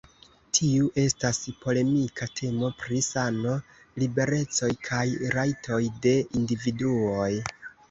[0.59, 3.53] Tiu estas polemika temo pri sano,
[4.05, 5.05] liberecoj kaj
[5.39, 7.33] rajtoj de individuoj.